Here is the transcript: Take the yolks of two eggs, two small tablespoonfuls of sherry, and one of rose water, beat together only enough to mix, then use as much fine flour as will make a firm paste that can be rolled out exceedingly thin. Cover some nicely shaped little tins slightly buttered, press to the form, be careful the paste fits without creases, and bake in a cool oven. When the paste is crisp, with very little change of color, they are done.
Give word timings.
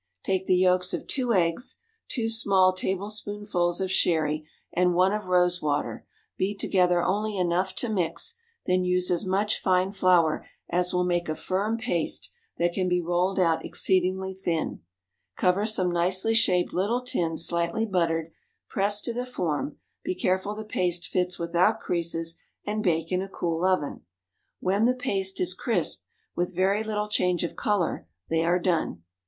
Take 0.23 0.47
the 0.47 0.55
yolks 0.55 0.95
of 0.95 1.05
two 1.05 1.31
eggs, 1.31 1.77
two 2.07 2.27
small 2.27 2.73
tablespoonfuls 2.73 3.79
of 3.79 3.91
sherry, 3.91 4.47
and 4.73 4.95
one 4.95 5.13
of 5.13 5.27
rose 5.27 5.61
water, 5.61 6.07
beat 6.37 6.57
together 6.57 7.03
only 7.03 7.37
enough 7.37 7.75
to 7.75 7.87
mix, 7.87 8.33
then 8.65 8.83
use 8.83 9.11
as 9.11 9.27
much 9.27 9.59
fine 9.61 9.91
flour 9.91 10.43
as 10.67 10.91
will 10.91 11.03
make 11.03 11.29
a 11.29 11.35
firm 11.35 11.77
paste 11.77 12.31
that 12.57 12.73
can 12.73 12.89
be 12.89 12.99
rolled 12.99 13.39
out 13.39 13.63
exceedingly 13.63 14.33
thin. 14.33 14.81
Cover 15.35 15.67
some 15.67 15.91
nicely 15.91 16.33
shaped 16.33 16.73
little 16.73 17.01
tins 17.03 17.45
slightly 17.45 17.85
buttered, 17.85 18.31
press 18.69 19.01
to 19.01 19.13
the 19.13 19.23
form, 19.23 19.77
be 20.03 20.15
careful 20.15 20.55
the 20.55 20.65
paste 20.65 21.07
fits 21.07 21.37
without 21.37 21.79
creases, 21.79 22.37
and 22.65 22.81
bake 22.81 23.11
in 23.11 23.21
a 23.21 23.29
cool 23.29 23.63
oven. 23.63 24.01
When 24.61 24.85
the 24.85 24.95
paste 24.95 25.39
is 25.39 25.53
crisp, 25.53 26.01
with 26.35 26.55
very 26.55 26.81
little 26.81 27.07
change 27.07 27.43
of 27.43 27.55
color, 27.55 28.07
they 28.31 28.43
are 28.43 28.57
done. 28.57 29.03